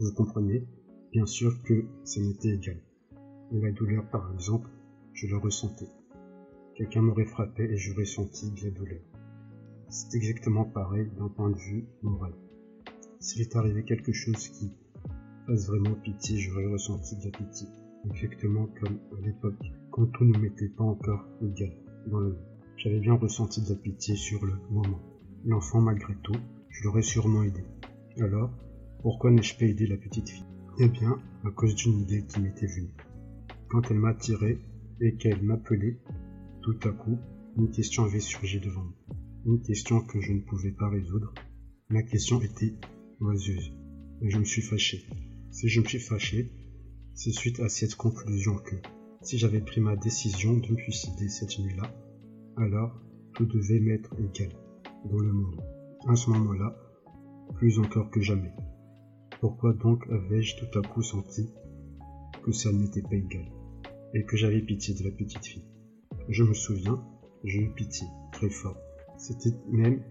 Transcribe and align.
Vous 0.00 0.12
comprenez? 0.12 0.64
Bien 1.10 1.26
sûr 1.26 1.60
que 1.64 1.84
ça 2.04 2.20
m'était 2.20 2.50
égal. 2.50 2.80
Et 3.50 3.60
la 3.60 3.72
douleur, 3.72 4.08
par 4.10 4.32
exemple, 4.32 4.70
je 5.12 5.26
le 5.26 5.36
ressentais. 5.38 5.88
Quelqu'un 6.76 7.02
m'aurait 7.02 7.24
frappé 7.24 7.64
et 7.64 7.76
j'aurais 7.76 8.04
senti 8.04 8.52
de 8.52 8.66
la 8.66 8.70
douleur. 8.70 9.00
C'est 9.88 10.14
exactement 10.14 10.64
pareil 10.64 11.10
d'un 11.18 11.28
point 11.28 11.50
de 11.50 11.58
vue 11.58 11.84
moral. 12.02 12.32
S'il 13.18 13.42
est 13.42 13.56
arrivé 13.56 13.84
quelque 13.84 14.12
chose 14.12 14.48
qui 14.50 14.70
fasse 15.48 15.66
vraiment 15.66 15.96
pitié, 15.96 16.38
j'aurais 16.38 16.66
ressenti 16.66 17.16
de 17.16 17.24
la 17.24 17.36
pitié. 17.36 17.66
Exactement 18.08 18.68
comme 18.80 19.00
à 19.18 19.26
l'époque, 19.26 19.66
quand 19.90 20.06
tout 20.06 20.24
ne 20.24 20.38
m'était 20.38 20.68
pas 20.68 20.84
encore 20.84 21.26
égal 21.42 21.72
dans 22.06 22.20
le 22.20 22.36
J'avais 22.76 23.00
bien 23.00 23.14
ressenti 23.14 23.62
de 23.62 23.70
la 23.70 23.74
pitié 23.74 24.14
sur 24.14 24.46
le 24.46 24.54
moment. 24.70 25.00
L'enfant, 25.44 25.80
malgré 25.80 26.14
tout, 26.22 26.38
je 26.68 26.84
l'aurais 26.84 27.02
sûrement 27.02 27.42
aidé. 27.42 27.64
Alors, 28.20 28.52
pourquoi 29.02 29.30
n'ai-je 29.30 29.56
pas 29.56 29.66
aidé 29.66 29.86
la 29.86 29.96
petite 29.96 30.28
fille? 30.28 30.44
Eh 30.80 30.88
bien, 30.88 31.20
à 31.44 31.50
cause 31.50 31.74
d'une 31.74 32.00
idée 32.00 32.24
qui 32.26 32.40
m'était 32.40 32.66
venue. 32.66 32.94
Quand 33.68 33.90
elle 33.90 33.98
m'a 33.98 34.14
tiré 34.14 34.58
et 35.00 35.16
qu'elle 35.16 35.42
m'appelait, 35.42 36.00
tout 36.62 36.78
à 36.84 36.90
coup, 36.90 37.18
une 37.56 37.70
question 37.70 38.04
avait 38.04 38.20
surgi 38.20 38.60
devant 38.60 38.84
moi. 38.84 39.16
Une 39.46 39.62
question 39.62 40.00
que 40.00 40.20
je 40.20 40.32
ne 40.32 40.40
pouvais 40.40 40.72
pas 40.72 40.88
résoudre. 40.88 41.32
La 41.90 42.02
question 42.02 42.40
était 42.42 42.74
oiseuse. 43.20 43.72
Et 44.22 44.30
je 44.30 44.38
me 44.38 44.44
suis 44.44 44.62
fâché. 44.62 45.04
Si 45.50 45.68
je 45.68 45.80
me 45.80 45.86
suis 45.86 46.00
fâché, 46.00 46.52
c'est 47.14 47.32
suite 47.32 47.60
à 47.60 47.68
cette 47.68 47.94
conclusion 47.94 48.56
que, 48.58 48.76
si 49.22 49.38
j'avais 49.38 49.60
pris 49.60 49.80
ma 49.80 49.96
décision 49.96 50.56
de 50.56 50.72
me 50.72 50.76
suicider 50.76 51.28
cette 51.28 51.58
nuit-là, 51.58 51.90
alors 52.56 53.00
tout 53.34 53.46
devait 53.46 53.80
m'être 53.80 54.14
égal 54.20 54.52
dans 55.04 55.18
le 55.18 55.32
monde. 55.32 55.60
À 56.08 56.14
ce 56.14 56.30
moment-là, 56.30 56.76
plus 57.56 57.78
encore 57.78 58.10
que 58.10 58.20
jamais. 58.20 58.52
Pourquoi 59.40 59.72
donc 59.72 60.04
avais-je 60.10 60.56
tout 60.56 60.78
à 60.78 60.82
coup 60.82 61.02
senti 61.02 61.48
que 62.42 62.50
ça 62.50 62.72
ne 62.72 62.78
m'était 62.78 63.02
pas 63.02 63.14
égal 63.14 63.46
et 64.14 64.24
que 64.24 64.36
j'avais 64.36 64.62
pitié 64.62 64.94
de 64.94 65.04
la 65.04 65.12
petite 65.12 65.46
fille? 65.46 65.64
Je 66.28 66.42
me 66.42 66.54
souviens, 66.54 67.00
j'ai 67.44 67.60
eu 67.60 67.70
pitié, 67.70 68.06
très 68.32 68.50
fort. 68.50 68.76
C'était 69.16 69.54
même 69.70 70.02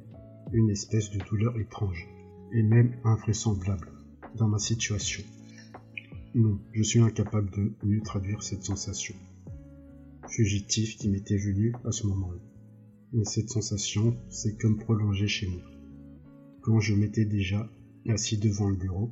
une 0.54 0.70
espèce 0.70 1.12
de 1.12 1.20
douleur 1.26 1.60
étrange 1.60 2.08
et 2.54 2.64
même 2.64 2.96
invraisemblable 3.04 3.92
dans 4.36 4.48
ma 4.48 4.60
situation. 4.60 5.24
Non, 6.34 6.60
je 6.72 6.84
suis 6.84 7.00
incapable 7.00 7.50
de 7.52 7.74
mieux 7.84 8.02
traduire 8.02 8.42
cette 8.44 8.64
sensation 8.64 9.16
fugitif 10.30 10.98
qui 10.98 11.10
m'était 11.10 11.38
venu 11.38 11.74
à 11.84 11.92
ce 11.92 12.08
moment-là. 12.08 12.42
Mais 13.12 13.26
cette 13.26 13.50
sensation 13.50 14.16
s'est 14.30 14.56
comme 14.56 14.78
prolongée 14.78 15.28
chez 15.28 15.48
moi. 15.48 15.64
Quand 16.62 16.80
je 16.80 16.94
m'étais 16.94 17.26
déjà 17.26 17.70
assis 18.10 18.38
devant 18.38 18.70
le 18.70 18.76
bureau, 18.76 19.12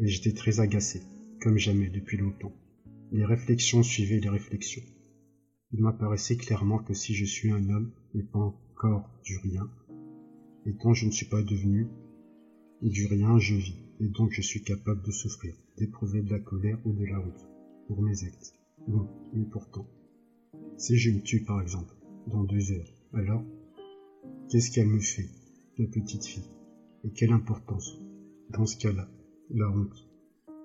et 0.00 0.06
j'étais 0.06 0.32
très 0.32 0.60
agacé, 0.60 1.02
comme 1.40 1.58
jamais 1.58 1.88
depuis 1.88 2.16
longtemps. 2.16 2.52
Les 3.12 3.24
réflexions 3.24 3.82
suivaient 3.82 4.20
les 4.20 4.28
réflexions. 4.28 4.82
Il 5.72 5.82
m'apparaissait 5.82 6.36
clairement 6.36 6.78
que 6.78 6.94
si 6.94 7.14
je 7.14 7.24
suis 7.24 7.50
un 7.50 7.68
homme 7.70 7.90
et 8.14 8.22
pas 8.22 8.38
encore 8.38 9.10
du 9.24 9.38
rien, 9.38 9.68
et 10.66 10.74
tant 10.74 10.92
je 10.92 11.06
ne 11.06 11.10
suis 11.10 11.26
pas 11.26 11.42
devenu 11.42 11.86
du 12.82 13.06
rien, 13.06 13.38
je 13.38 13.54
vis, 13.54 13.76
et 14.00 14.08
donc 14.08 14.32
je 14.32 14.42
suis 14.42 14.62
capable 14.62 15.02
de 15.02 15.10
souffrir, 15.10 15.54
d'éprouver 15.78 16.22
de 16.22 16.30
la 16.30 16.40
colère 16.40 16.78
ou 16.84 16.92
de 16.92 17.04
la 17.04 17.20
honte 17.20 17.48
pour 17.86 18.02
mes 18.02 18.24
actes. 18.24 18.54
Bon, 18.86 19.08
mais 19.32 19.44
pourtant, 19.44 19.86
si 20.76 20.96
je 20.98 21.10
me 21.10 21.22
tue 21.22 21.42
par 21.44 21.60
exemple, 21.60 21.94
dans 22.26 22.44
deux 22.44 22.72
heures, 22.72 22.92
alors, 23.12 23.44
qu'est-ce 24.50 24.70
qu'elle 24.70 24.88
me 24.88 25.00
fait, 25.00 25.28
la 25.78 25.86
petite 25.86 26.24
fille? 26.24 26.55
Et 27.06 27.10
quelle 27.10 27.30
importance, 27.30 28.00
dans 28.50 28.66
ce 28.66 28.76
cas-là, 28.78 29.08
la 29.50 29.70
honte, 29.70 30.08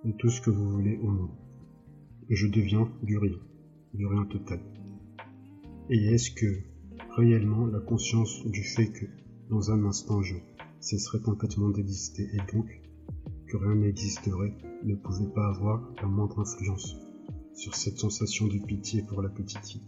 et 0.03 0.15
tout 0.17 0.29
ce 0.29 0.41
que 0.41 0.49
vous 0.49 0.71
voulez 0.71 0.97
au 0.97 1.07
monde 1.07 1.37
Je 2.29 2.47
deviens 2.47 2.91
du 3.03 3.19
rien, 3.19 3.37
du 3.93 4.07
rien 4.07 4.25
total. 4.25 4.59
Et 5.91 6.03
est-ce 6.07 6.31
que, 6.31 6.63
réellement, 7.15 7.67
la 7.67 7.79
conscience 7.79 8.43
du 8.47 8.63
fait 8.63 8.91
que, 8.91 9.05
dans 9.51 9.69
un 9.69 9.85
instant, 9.85 10.23
je 10.23 10.35
cesserais 10.79 11.19
complètement 11.19 11.69
d'exister 11.69 12.27
et 12.33 12.51
donc 12.51 12.81
que 13.45 13.57
rien 13.57 13.75
n'existerait 13.75 14.57
ne 14.83 14.95
pouvait 14.95 15.31
pas 15.35 15.47
avoir 15.47 15.93
la 16.01 16.07
moindre 16.07 16.39
influence 16.39 16.95
sur 17.53 17.75
cette 17.75 17.99
sensation 17.99 18.47
de 18.47 18.57
pitié 18.57 19.03
pour 19.03 19.21
la 19.21 19.29
petite 19.29 19.67
fille 19.67 19.87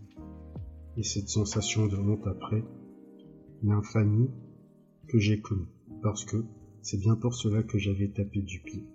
et 0.98 1.04
cette 1.04 1.30
sensation 1.30 1.88
de 1.88 1.98
honte 1.98 2.28
après 2.28 2.64
l'infamie 3.64 4.30
que 5.08 5.18
j'ai 5.18 5.42
connue 5.42 5.73
parce 6.04 6.26
que 6.26 6.44
c'est 6.82 7.00
bien 7.00 7.16
pour 7.16 7.34
cela 7.34 7.64
que 7.64 7.80
j'avais 7.80 8.10
tapé 8.10 8.42
du 8.42 8.60
pied 8.60 8.86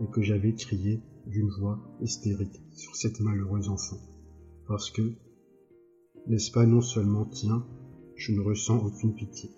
et 0.00 0.10
que 0.10 0.22
j'avais 0.22 0.54
crié 0.54 1.00
d'une 1.26 1.50
voix 1.50 1.78
hystérique 2.00 2.60
sur 2.72 2.96
cette 2.96 3.20
malheureuse 3.20 3.68
enfant 3.68 4.00
parce 4.66 4.90
que 4.90 5.12
n'est-ce 6.26 6.50
pas 6.50 6.66
non 6.66 6.80
seulement 6.80 7.26
tiens 7.26 7.64
je 8.16 8.32
ne 8.32 8.40
ressens 8.40 8.84
aucune 8.84 9.14
pitié 9.14 9.50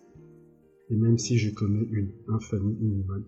et 0.91 0.97
même 0.97 1.17
si 1.17 1.39
je 1.39 1.55
commets 1.55 1.89
une 1.91 2.13
infamie 2.29 2.77
inhumaine 2.81 3.25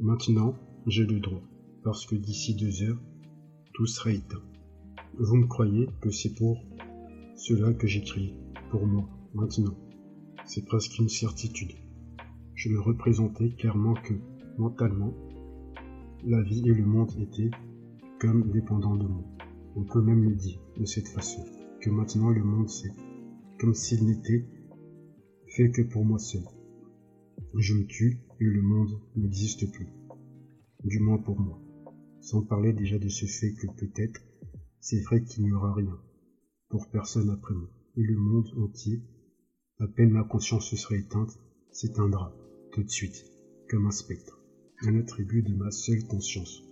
maintenant 0.00 0.56
j'ai 0.86 1.04
le 1.04 1.20
droit 1.20 1.42
parce 1.84 2.06
que 2.06 2.16
d'ici 2.16 2.56
deux 2.56 2.82
heures 2.82 3.00
tout 3.74 3.86
sera 3.86 4.12
éteint. 4.12 4.42
Vous 5.18 5.36
me 5.36 5.46
croyez 5.46 5.88
que 6.00 6.10
c'est 6.10 6.34
pour 6.34 6.58
cela 7.36 7.72
que 7.72 7.86
j'écris, 7.86 8.34
pour 8.70 8.86
moi, 8.86 9.08
maintenant. 9.34 9.76
C'est 10.44 10.64
presque 10.64 10.98
une 10.98 11.08
certitude. 11.08 11.72
Je 12.62 12.68
me 12.68 12.80
représentais 12.80 13.50
clairement 13.50 13.94
que, 13.94 14.14
mentalement, 14.56 15.12
la 16.24 16.40
vie 16.42 16.62
et 16.64 16.72
le 16.72 16.86
monde 16.86 17.10
étaient 17.18 17.50
comme 18.20 18.52
dépendants 18.52 18.94
de 18.94 19.08
moi. 19.08 19.24
On 19.74 19.82
peut 19.82 20.00
même 20.00 20.22
le 20.22 20.36
dire 20.36 20.60
de 20.78 20.84
cette 20.84 21.08
façon, 21.08 21.44
que 21.80 21.90
maintenant 21.90 22.30
le 22.30 22.44
monde 22.44 22.68
c'est 22.68 22.94
comme 23.58 23.74
s'il 23.74 24.06
n'était 24.06 24.46
fait 25.48 25.72
que 25.72 25.82
pour 25.82 26.04
moi 26.04 26.20
seul. 26.20 26.44
Je 27.58 27.74
me 27.74 27.84
tue 27.84 28.20
et 28.38 28.44
le 28.44 28.62
monde 28.62 28.96
n'existe 29.16 29.68
plus. 29.72 29.88
Du 30.84 31.00
moins 31.00 31.18
pour 31.18 31.40
moi 31.40 31.60
sans 32.20 32.42
parler 32.42 32.72
déjà 32.72 33.00
de 33.00 33.08
ce 33.08 33.26
fait 33.26 33.54
que 33.54 33.66
peut-être 33.72 34.20
c'est 34.78 35.00
vrai 35.00 35.24
qu'il 35.24 35.42
n'y 35.42 35.52
aura 35.52 35.74
rien 35.74 35.98
pour 36.68 36.88
personne 36.90 37.30
après 37.30 37.54
moi, 37.54 37.70
et 37.96 38.04
le 38.04 38.16
monde 38.16 38.46
entier, 38.56 39.02
à 39.80 39.88
peine 39.88 40.12
ma 40.12 40.22
conscience 40.22 40.70
se 40.70 40.76
sera 40.76 40.94
éteinte, 40.94 41.40
s'éteindra 41.72 42.32
tout 42.72 42.82
de 42.82 42.90
suite, 42.90 43.26
comme 43.68 43.86
un 43.86 43.90
spectre, 43.90 44.40
un 44.80 44.98
attribut 44.98 45.42
de 45.42 45.54
ma 45.54 45.70
seule 45.70 46.04
conscience, 46.06 46.62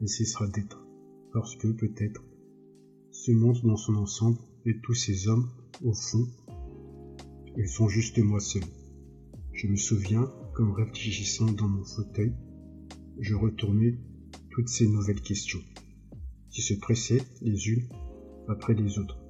et 0.00 0.08
cessera 0.08 0.48
d'être, 0.48 0.84
parce 1.32 1.54
que 1.54 1.68
peut-être 1.68 2.24
ce 3.12 3.30
monde 3.30 3.60
dans 3.62 3.76
son 3.76 3.94
ensemble 3.94 4.38
et 4.66 4.80
tous 4.80 4.94
ces 4.94 5.28
hommes, 5.28 5.48
au 5.84 5.92
fond, 5.92 6.26
ils 7.56 7.68
sont 7.68 7.88
juste 7.88 8.18
moi 8.18 8.40
seul. 8.40 8.64
Je 9.52 9.68
me 9.68 9.76
souviens, 9.76 10.28
comme 10.54 10.72
réfléchissant 10.72 11.52
dans 11.52 11.68
mon 11.68 11.84
fauteuil, 11.84 12.34
je 13.20 13.36
retournais 13.36 13.96
toutes 14.50 14.68
ces 14.68 14.88
nouvelles 14.88 15.22
questions, 15.22 15.62
qui 16.50 16.62
se 16.62 16.74
pressaient 16.74 17.22
les 17.42 17.68
unes 17.68 17.88
après 18.48 18.74
les 18.74 18.98
autres, 18.98 19.20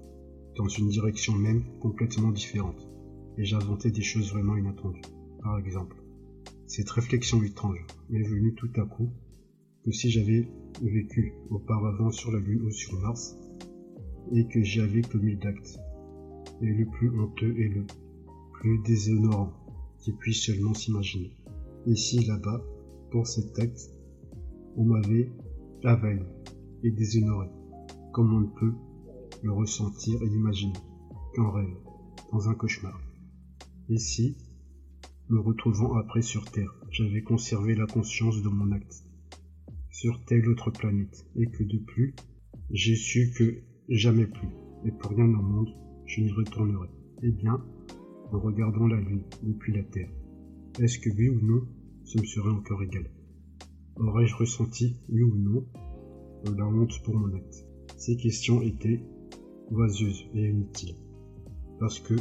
dans 0.56 0.68
une 0.68 0.88
direction 0.88 1.34
même 1.34 1.64
complètement 1.80 2.32
différente, 2.32 2.88
et 3.36 3.44
j'inventais 3.44 3.90
des 3.90 4.02
choses 4.02 4.30
vraiment 4.30 4.56
inattendues. 4.56 5.02
Par 5.42 5.58
exemple, 5.58 6.03
cette 6.66 6.90
réflexion 6.90 7.42
étrange 7.42 7.84
m'est 8.10 8.22
venue 8.22 8.54
tout 8.54 8.70
à 8.76 8.84
coup 8.86 9.10
que 9.84 9.90
si 9.90 10.10
j'avais 10.10 10.48
vécu 10.82 11.34
auparavant 11.50 12.10
sur 12.10 12.32
la 12.32 12.40
Lune 12.40 12.62
ou 12.62 12.70
sur 12.70 12.98
Mars, 13.00 13.36
et 14.32 14.46
que 14.48 14.62
j'y 14.62 14.80
avais 14.80 15.02
commis 15.02 15.36
d'actes, 15.36 15.78
et 16.62 16.66
le 16.66 16.86
plus 16.86 17.10
honteux 17.10 17.54
et 17.58 17.68
le 17.68 17.84
plus 18.54 18.78
déshonorant 18.84 19.52
qui 19.98 20.12
puisse 20.12 20.44
seulement 20.44 20.74
s'imaginer. 20.74 21.36
Ici, 21.86 22.24
là-bas, 22.24 22.62
pour 23.10 23.26
cet 23.26 23.58
acte, 23.58 23.90
on 24.76 24.84
m'avait 24.84 25.30
avalé 25.84 26.22
et 26.82 26.90
déshonoré, 26.90 27.48
comme 28.12 28.34
on 28.34 28.40
ne 28.40 28.58
peut 28.58 28.74
le 29.42 29.52
ressentir 29.52 30.20
et 30.22 30.26
l'imaginer 30.26 30.72
qu'en 31.34 31.50
rêve, 31.50 31.76
dans 32.32 32.48
un 32.48 32.54
cauchemar. 32.54 32.98
Et 33.90 33.98
si, 33.98 34.36
me 35.30 35.40
retrouvant 35.40 35.94
après 35.96 36.22
sur 36.22 36.50
Terre, 36.50 36.74
j'avais 36.90 37.22
conservé 37.22 37.74
la 37.74 37.86
conscience 37.86 38.42
de 38.42 38.48
mon 38.48 38.72
acte, 38.72 39.04
sur 39.90 40.22
telle 40.24 40.48
autre 40.48 40.70
planète, 40.70 41.26
et 41.36 41.46
que 41.46 41.62
de 41.62 41.78
plus, 41.78 42.14
j'ai 42.70 42.96
su 42.96 43.32
que 43.36 43.62
jamais 43.88 44.26
plus, 44.26 44.48
et 44.84 44.90
pour 44.90 45.10
rien 45.12 45.24
au 45.24 45.42
monde, 45.42 45.74
je 46.06 46.20
n'y 46.20 46.30
retournerai. 46.30 46.88
Eh 47.22 47.30
bien, 47.30 47.64
en 48.32 48.38
regardant 48.38 48.86
la 48.86 49.00
Lune 49.00 49.22
depuis 49.42 49.72
la 49.72 49.82
Terre, 49.82 50.10
est-ce 50.78 50.98
que 50.98 51.10
oui 51.10 51.30
ou 51.30 51.40
non, 51.40 51.66
ce 52.04 52.18
me 52.18 52.24
serait 52.24 52.50
encore 52.50 52.82
égal? 52.82 53.10
Aurais-je 53.96 54.34
ressenti, 54.34 54.96
oui 55.08 55.22
ou 55.22 55.36
non, 55.36 55.64
la 56.44 56.66
honte 56.66 57.02
pour 57.02 57.14
mon 57.14 57.34
acte? 57.34 57.64
Ces 57.96 58.16
questions 58.16 58.60
étaient 58.60 59.00
oiseuses 59.70 60.26
et 60.34 60.50
inutiles, 60.50 60.96
parce 61.80 61.98
que 61.98 62.14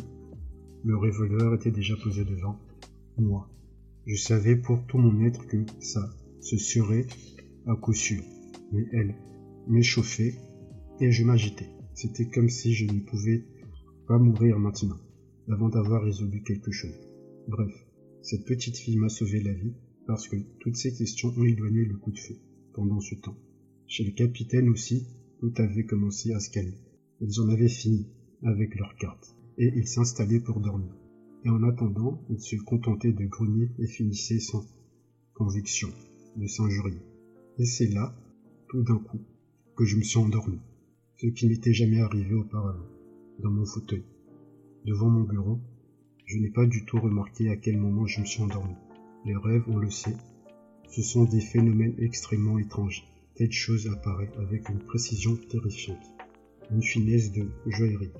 le 0.85 0.95
revolver 0.95 1.53
était 1.55 1.71
déjà 1.71 1.95
posé 1.97 2.23
devant 2.23 2.59
moi. 3.17 3.49
Je 4.05 4.15
savais 4.15 4.55
pour 4.55 4.85
tout 4.85 4.97
mon 4.97 5.25
être 5.25 5.47
que 5.47 5.65
ça, 5.79 6.09
Ce 6.41 6.57
serait 6.57 7.05
à 7.65 7.75
coup 7.75 7.93
sûr. 7.93 8.21
Mais 8.71 8.85
elle 8.91 9.15
m'échauffait 9.67 10.35
et 10.99 11.11
je 11.11 11.23
m'agitais. 11.23 11.69
C'était 11.93 12.27
comme 12.27 12.49
si 12.49 12.73
je 12.73 12.85
ne 12.85 12.99
pouvais 12.99 13.45
pas 14.07 14.17
mourir 14.17 14.59
maintenant, 14.59 14.99
avant 15.47 15.69
d'avoir 15.69 16.03
résolu 16.03 16.43
quelque 16.43 16.71
chose. 16.71 16.99
Bref, 17.47 17.73
cette 18.21 18.45
petite 18.45 18.77
fille 18.77 18.97
m'a 18.97 19.09
sauvé 19.09 19.41
la 19.41 19.53
vie 19.53 19.73
parce 20.05 20.27
que 20.27 20.35
toutes 20.59 20.75
ces 20.75 20.93
questions 20.93 21.33
ont 21.37 21.43
éloigné 21.43 21.85
le 21.85 21.95
coup 21.95 22.11
de 22.11 22.19
feu 22.19 22.35
pendant 22.73 22.99
ce 22.99 23.15
temps. 23.15 23.37
Chez 23.87 24.03
le 24.03 24.11
capitaine 24.11 24.69
aussi, 24.69 25.07
tout 25.39 25.53
avait 25.57 25.85
commencé 25.85 26.33
à 26.33 26.39
se 26.39 26.49
calmer. 26.49 26.79
Ils 27.21 27.39
en 27.39 27.49
avaient 27.49 27.69
fini 27.69 28.07
avec 28.43 28.75
leurs 28.75 28.95
cartes 28.95 29.35
et 29.57 29.71
ils 29.75 29.87
s'installaient 29.87 30.39
pour 30.39 30.59
dormir. 30.59 30.93
Et 31.45 31.49
en 31.49 31.63
attendant, 31.63 32.21
ils 32.29 32.39
se 32.39 32.55
contentaient 32.55 33.11
de 33.11 33.25
grogner 33.25 33.69
et 33.79 33.87
finissaient 33.87 34.39
sans 34.39 34.65
conviction 35.33 35.89
de 36.37 36.47
s'injurier. 36.47 37.01
Et 37.59 37.65
c'est 37.65 37.87
là, 37.87 38.15
tout 38.69 38.83
d'un 38.83 38.97
coup, 38.97 39.19
que 39.75 39.85
je 39.85 39.97
me 39.97 40.03
suis 40.03 40.19
endormi, 40.19 40.59
ce 41.17 41.27
qui 41.27 41.47
n'était 41.47 41.73
jamais 41.73 41.99
arrivé 41.99 42.33
auparavant, 42.33 42.87
dans 43.39 43.51
mon 43.51 43.65
fauteuil, 43.65 44.03
devant 44.85 45.09
mon 45.09 45.23
bureau. 45.23 45.59
Je 46.25 46.37
n'ai 46.37 46.49
pas 46.49 46.65
du 46.65 46.85
tout 46.85 46.99
remarqué 46.99 47.49
à 47.49 47.57
quel 47.57 47.77
moment 47.77 48.05
je 48.05 48.21
me 48.21 48.25
suis 48.25 48.41
endormi. 48.41 48.75
Les 49.25 49.35
rêves, 49.35 49.65
on 49.67 49.77
le 49.77 49.89
sait, 49.89 50.15
ce 50.89 51.01
sont 51.01 51.25
des 51.25 51.41
phénomènes 51.41 51.95
extrêmement 51.97 52.57
étranges. 52.57 53.03
Telle 53.35 53.51
chose 53.51 53.87
apparaît 53.87 54.31
avec 54.37 54.69
une 54.69 54.79
précision 54.79 55.35
terrifiante, 55.49 56.11
une 56.71 56.83
finesse 56.83 57.31
de 57.31 57.49
joaillerie, 57.65 58.11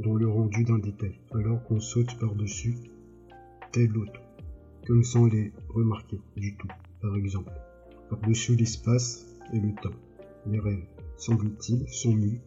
dans 0.00 0.14
le 0.14 0.28
rendu 0.28 0.64
d'un 0.64 0.78
détail, 0.78 1.18
alors 1.32 1.62
qu'on 1.64 1.80
saute 1.80 2.18
par-dessus 2.18 2.74
tel 3.70 3.96
autre, 3.98 4.20
comme 4.86 5.04
sans 5.04 5.26
les 5.26 5.52
remarquer 5.68 6.20
du 6.36 6.56
tout, 6.56 6.68
par 7.02 7.14
exemple, 7.16 7.52
par-dessus 8.08 8.56
l'espace 8.56 9.26
et 9.52 9.60
le 9.60 9.74
temps. 9.74 9.96
Les 10.46 10.58
rêves, 10.58 10.86
semble-t-il, 11.18 11.86
sont 11.88 12.14
mus, 12.14 12.40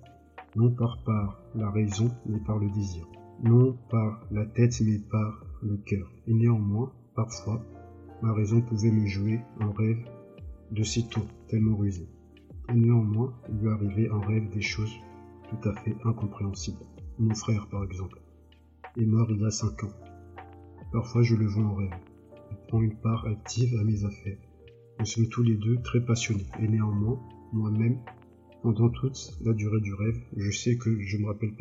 non 0.56 0.72
par, 0.72 1.04
par 1.04 1.42
la 1.56 1.70
raison, 1.70 2.10
mais 2.26 2.40
par 2.40 2.58
le 2.58 2.70
désir, 2.72 3.08
non 3.44 3.78
par 3.90 4.26
la 4.32 4.46
tête, 4.46 4.82
mais 4.82 4.98
par 4.98 5.46
le 5.62 5.78
cœur. 5.78 6.12
Et 6.28 6.34
néanmoins, 6.34 6.92
parfois, 7.16 7.64
ma 8.22 8.34
raison 8.34 8.62
pouvait 8.62 8.92
me 8.92 9.06
jouer 9.06 9.40
un 9.60 9.72
rêve 9.72 10.04
de 10.72 10.84
tours, 11.08 11.28
tellement 11.48 11.78
rusé. 11.78 12.08
Et 12.70 12.74
néanmoins, 12.74 13.34
il 13.50 13.60
lui 13.60 13.70
arrivait 13.70 14.10
en 14.10 14.22
rêve 14.22 14.50
des 14.50 14.62
choses 14.62 14.96
tout 15.50 15.70
à 15.70 15.74
fait 15.82 15.96
incompréhensibles. 16.04 16.84
Mon 17.20 17.36
frère, 17.36 17.68
par 17.68 17.84
exemple, 17.84 18.20
est 18.98 19.06
mort 19.06 19.28
il 19.30 19.42
y 19.42 19.46
a 19.46 19.52
cinq 19.52 19.84
ans. 19.84 19.94
Parfois, 20.92 21.22
je 21.22 21.36
le 21.36 21.46
vois 21.46 21.64
en 21.64 21.76
rêve. 21.76 21.94
Il 22.52 22.58
prend 22.68 22.82
une 22.82 22.96
part 22.96 23.28
active 23.28 23.78
à 23.80 23.84
mes 23.84 24.04
affaires. 24.04 24.38
Nous 25.00 25.06
sommes 25.06 25.30
tous 25.30 25.44
les 25.44 25.56
deux 25.56 25.80
très 25.84 26.04
passionnés, 26.04 26.48
et 26.60 26.68
néanmoins, 26.68 27.20
moi-même, 27.52 28.00
pendant 28.64 28.90
toute 28.90 29.38
la 29.46 29.54
durée 29.54 29.82
du 29.82 29.94
rêve, 29.94 30.20
je 30.38 30.50
sais 30.50 30.76
que 30.78 31.00
je 31.02 31.18
me 31.18 31.28
rappelle 31.28 31.54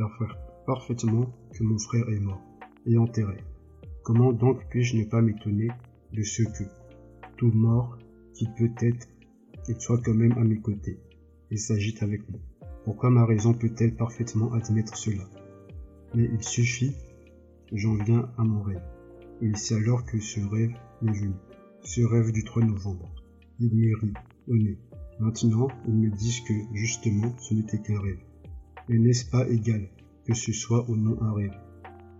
parfaitement 0.66 1.26
que 1.52 1.64
mon 1.64 1.78
frère 1.78 2.08
est 2.08 2.20
mort 2.20 2.40
et 2.86 2.96
enterré. 2.96 3.36
Comment 4.04 4.32
donc 4.32 4.66
puis-je 4.70 4.96
ne 4.96 5.04
pas 5.04 5.20
m'étonner 5.20 5.68
de 6.12 6.22
ce 6.22 6.44
que, 6.44 6.64
tout 7.36 7.52
mort, 7.52 7.98
qui 8.32 8.46
peut-être 8.56 9.06
qu'il 9.64 9.78
soit 9.80 10.00
quand 10.02 10.14
même 10.14 10.32
à 10.32 10.44
mes 10.44 10.60
côtés 10.60 10.98
et 11.50 11.56
s'agite 11.56 12.02
avec 12.02 12.28
moi? 12.30 12.40
Pourquoi 12.84 13.10
ma 13.10 13.26
raison 13.26 13.52
peut-elle 13.52 13.94
parfaitement 13.94 14.52
admettre 14.54 14.96
cela? 14.96 15.24
Mais 16.14 16.28
il 16.32 16.42
suffit, 16.42 16.96
j'en 17.72 17.94
viens 17.94 18.30
à 18.38 18.44
mon 18.44 18.62
rêve. 18.62 18.82
Et 19.40 19.52
c'est 19.54 19.74
alors 19.76 20.04
que 20.04 20.20
ce 20.20 20.40
rêve 20.40 20.74
est 21.02 21.12
venu. 21.12 21.34
Ce 21.82 22.00
rêve 22.00 22.32
du 22.32 22.44
3 22.44 22.64
novembre. 22.64 23.10
Il 23.58 23.74
m'est 23.74 23.94
ri, 23.94 24.12
au 24.48 24.56
nez. 24.56 24.78
Maintenant, 25.18 25.68
ils 25.86 25.94
me 25.94 26.10
disent 26.10 26.40
que, 26.40 26.54
justement, 26.74 27.36
ce 27.38 27.54
n'était 27.54 27.80
qu'un 27.80 28.00
rêve. 28.00 28.20
Mais 28.88 28.98
n'est-ce 28.98 29.28
pas 29.30 29.48
égal 29.48 29.88
que 30.26 30.34
ce 30.34 30.52
soit 30.52 30.88
ou 30.88 30.96
non 30.96 31.20
un 31.22 31.32
rêve? 31.32 31.58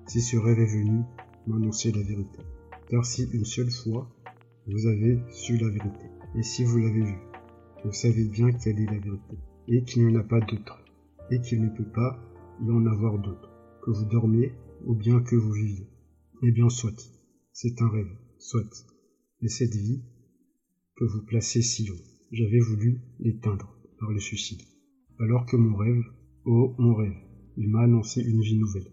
Si 0.07 0.21
ce 0.21 0.37
rêve 0.37 0.59
est 0.59 0.67
venu 0.67 1.03
m'annoncer 1.47 1.93
la 1.93 2.03
vérité. 2.03 2.41
Car 2.89 3.05
si 3.05 3.29
une 3.33 3.45
seule 3.45 3.71
fois, 3.71 4.09
vous 4.67 4.87
avez 4.87 5.19
su 5.31 5.57
la 5.57 5.69
vérité, 5.69 6.07
et 6.37 6.43
si 6.43 6.65
vous 6.65 6.79
l'avez 6.79 7.03
vue, 7.03 7.19
vous 7.85 7.93
savez 7.93 8.25
bien 8.25 8.53
quelle 8.53 8.79
est 8.79 8.87
la 8.87 8.99
vérité, 8.99 9.39
et 9.69 9.83
qu'il 9.83 10.07
n'y 10.07 10.17
en 10.17 10.21
a 10.21 10.23
pas 10.23 10.41
d'autre, 10.41 10.85
et 11.31 11.41
qu'il 11.41 11.63
ne 11.63 11.69
peut 11.69 11.91
pas 11.91 12.19
y 12.65 12.71
en 12.71 12.87
avoir 12.87 13.19
d'autre 13.19 13.52
que 13.83 13.91
vous 13.91 14.05
dormiez 14.07 14.53
ou 14.85 14.95
bien 14.95 15.21
que 15.21 15.37
vous 15.37 15.53
viviez. 15.53 15.89
Eh 16.43 16.53
bien, 16.53 16.69
soit. 16.69 16.97
C'est 17.53 17.83
un 17.83 17.89
rêve, 17.89 18.17
soit. 18.39 18.87
Et 19.41 19.49
cette 19.49 19.75
vie 19.75 20.03
que 20.97 21.05
vous 21.05 21.23
placez 21.25 21.63
si 21.63 21.91
haut, 21.91 22.03
j'avais 22.31 22.61
voulu 22.61 23.01
l'éteindre 23.19 23.77
par 23.99 24.11
le 24.11 24.21
suicide. 24.21 24.63
Alors 25.19 25.47
que 25.47 25.57
mon 25.57 25.77
rêve, 25.77 26.05
oh 26.45 26.75
mon 26.79 26.95
rêve, 26.95 27.17
il 27.57 27.69
m'a 27.69 27.83
annoncé 27.83 28.23
une 28.23 28.41
vie 28.41 28.59
nouvelle, 28.59 28.91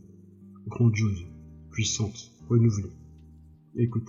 grandiose, 0.67 1.25
puissante, 1.71 2.31
renouvelée. 2.47 2.91
Écoutez. 3.75 4.07